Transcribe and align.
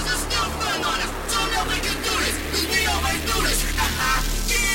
Cause 0.00 0.08
there's 0.08 0.32
still 0.32 0.50
fun 0.52 0.82
on 0.82 0.98
us. 0.98 1.12
So 1.30 1.38
nobody 1.52 1.80
can 1.80 1.96
do 2.02 2.14
this. 2.24 2.36
Cause 2.52 2.66
we 2.72 2.86
always 2.86 3.20
do 3.20 3.42
this. 3.44 3.60
yeah. 4.64 4.69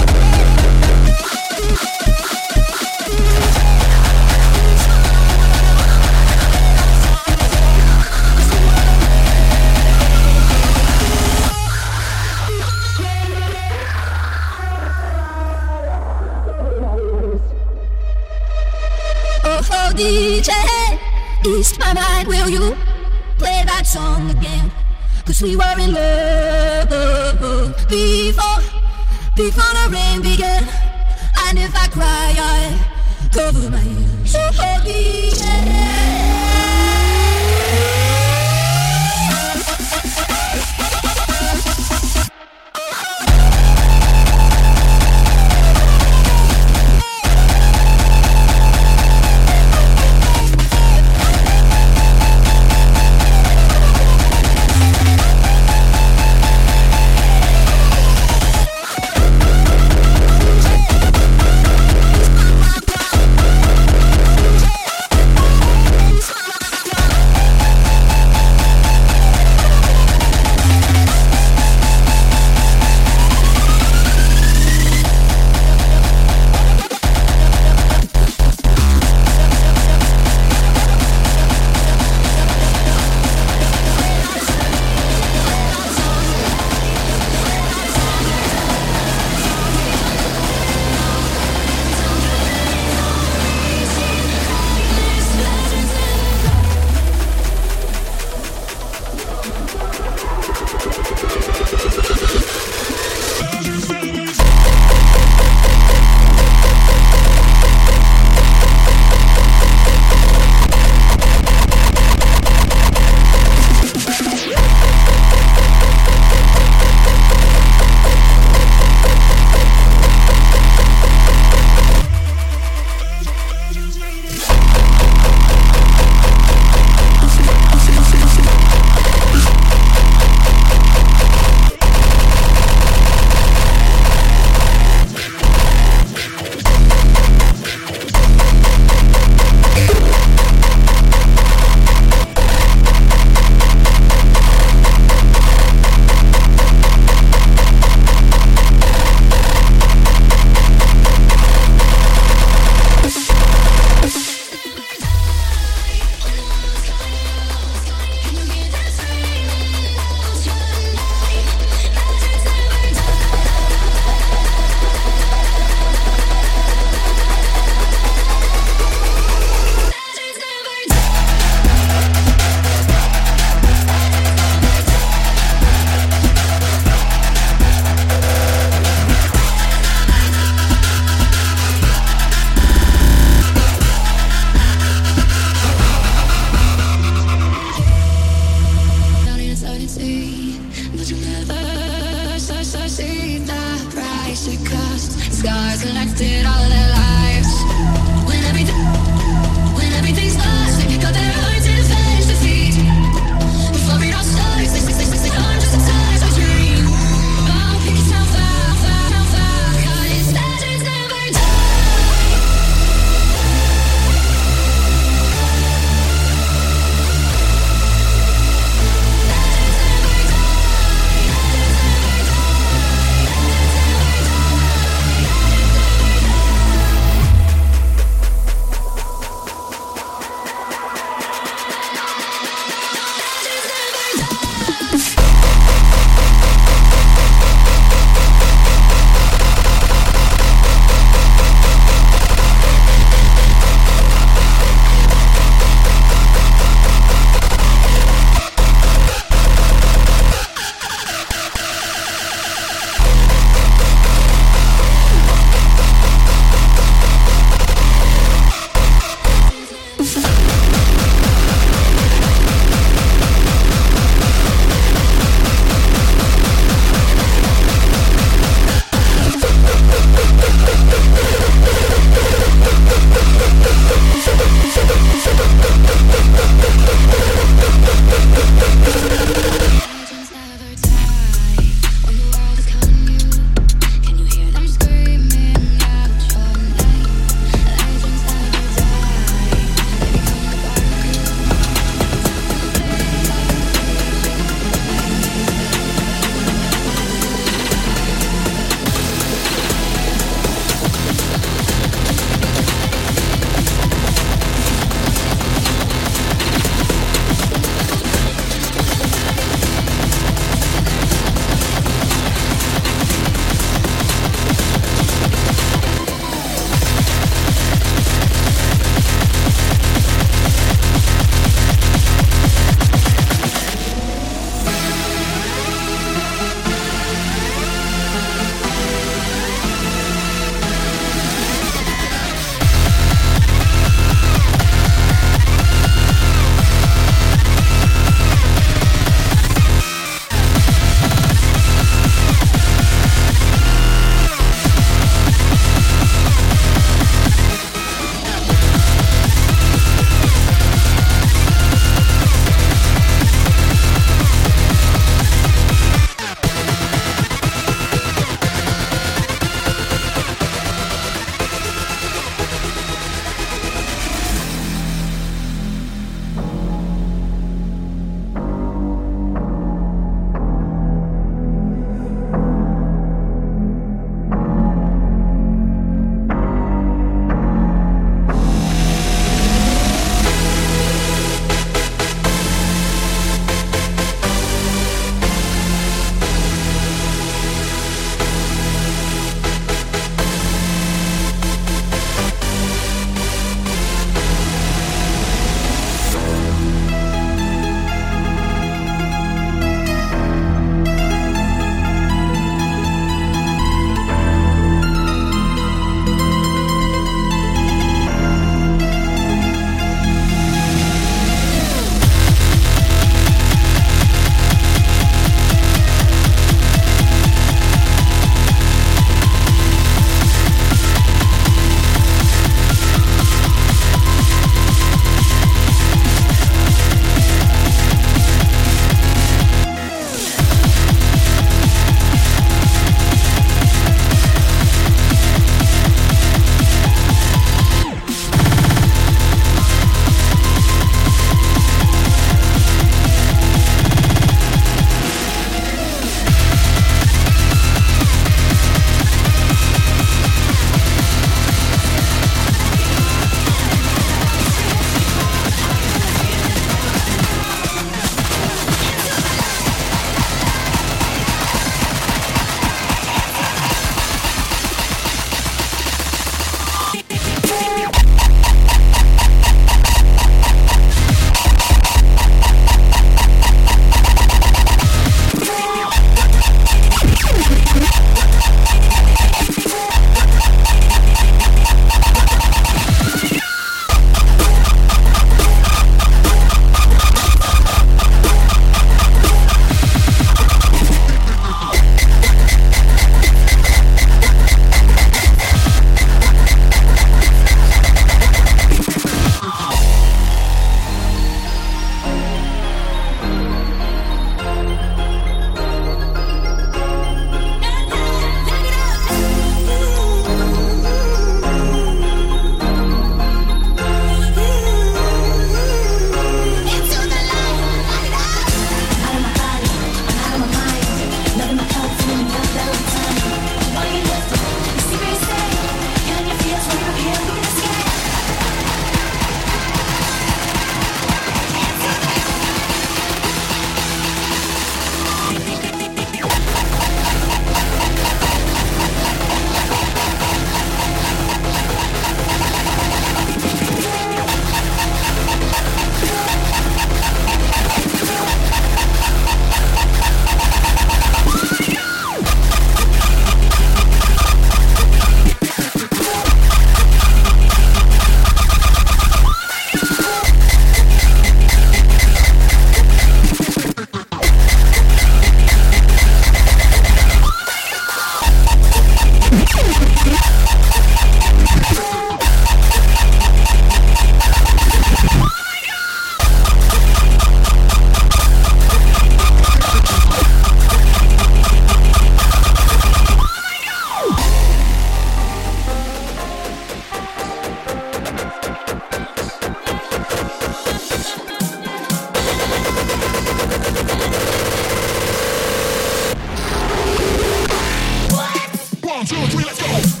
Let's 599.51 599.95
go. 599.95 600.00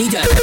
money 0.00 0.08
down. 0.08 0.39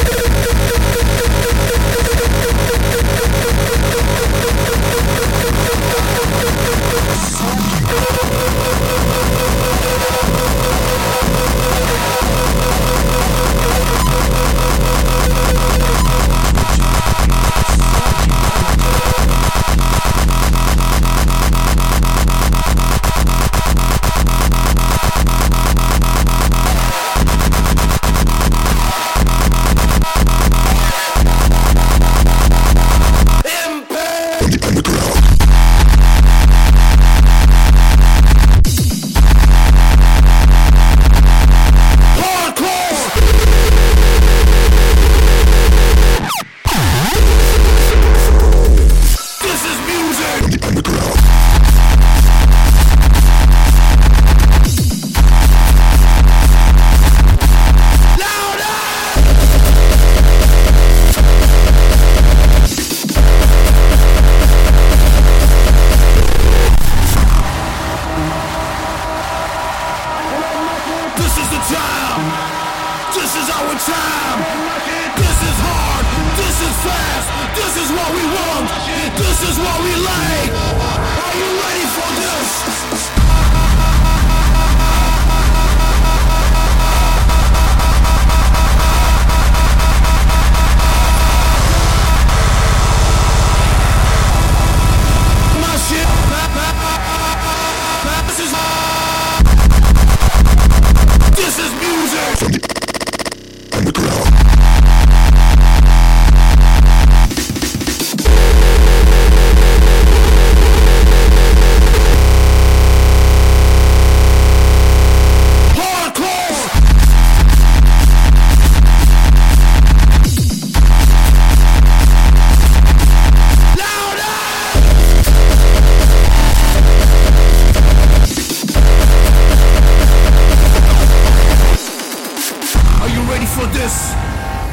ready 133.37 133.45
for 133.53 133.67
this. 133.67 134.13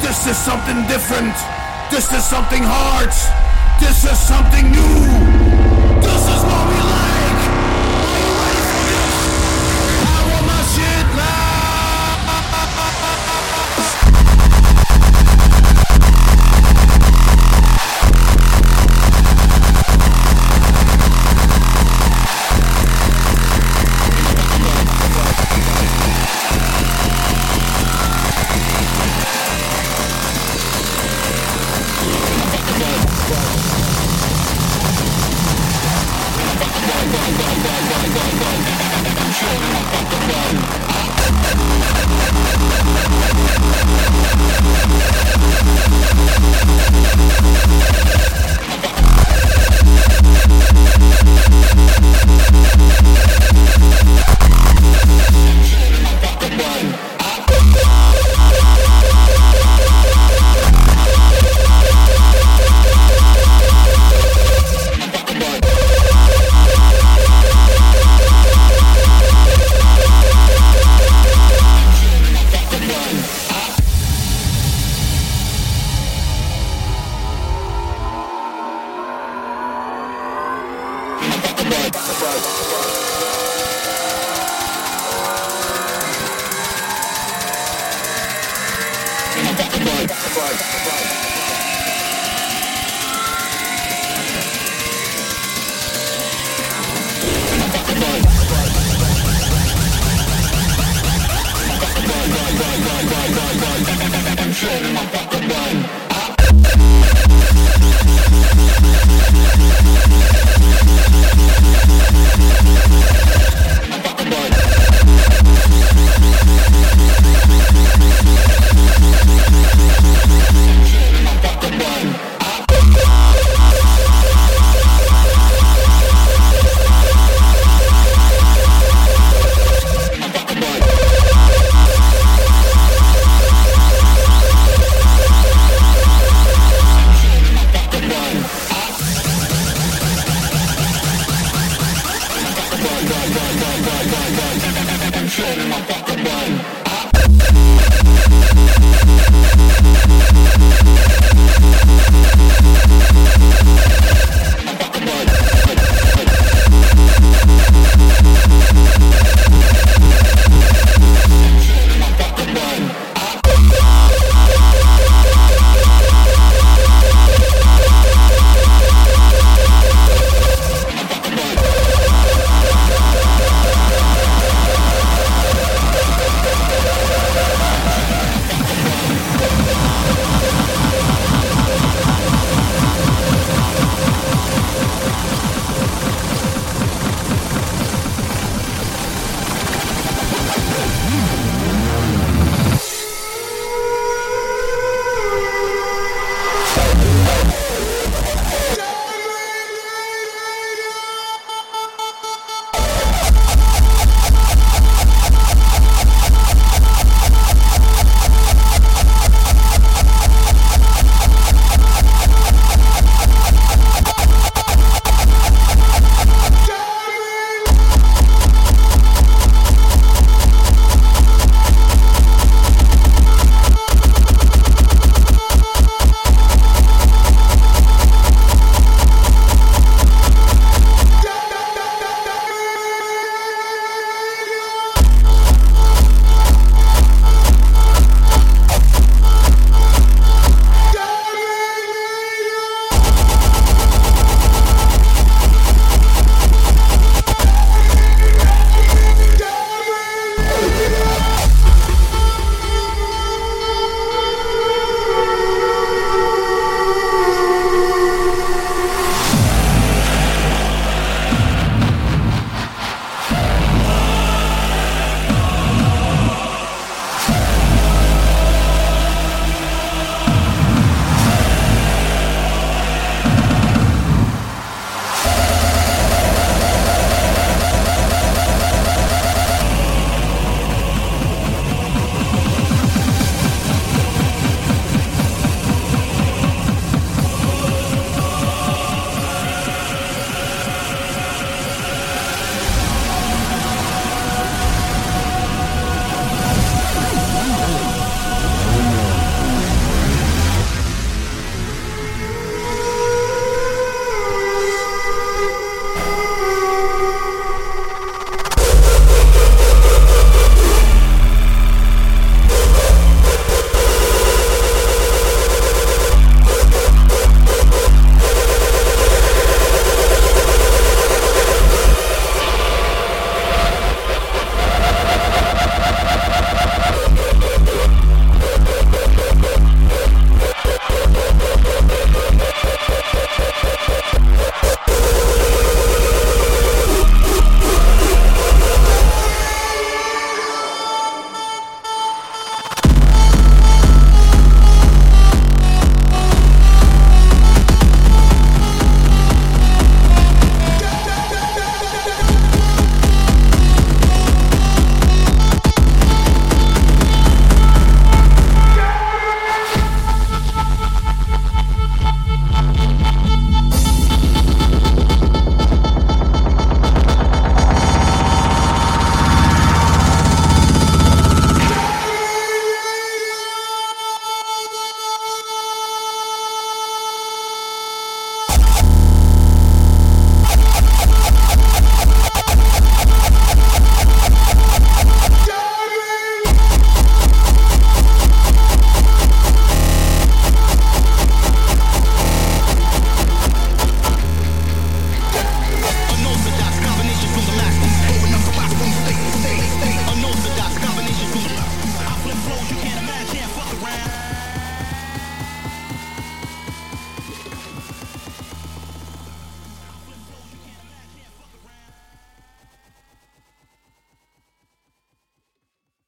This 0.01 0.25
is 0.25 0.35
something 0.37 0.87
different. 0.87 1.35
This 1.91 2.11
is 2.11 2.23
something 2.25 2.63
hard. 2.63 3.13
This 3.79 4.03
is 4.05 4.17
something 4.17 4.71
new. 4.71 5.14